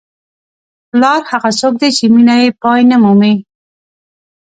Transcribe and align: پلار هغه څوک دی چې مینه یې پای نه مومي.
پلار 0.89 1.21
هغه 1.31 1.51
څوک 1.59 1.73
دی 1.81 1.89
چې 1.97 2.05
مینه 2.13 2.35
یې 2.41 2.47
پای 2.61 2.81
نه 2.91 2.97
مومي. 3.03 3.33